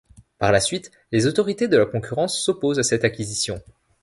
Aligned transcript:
Par 0.39 0.51
la 0.51 0.59
suite, 0.61 0.89
les 1.11 1.27
autorités 1.27 1.67
de 1.67 1.77
la 1.77 1.85
concurrence, 1.85 2.41
s'opposent 2.43 2.79
à 2.79 2.83
cette 2.83 3.03
acquisition. 3.05 3.61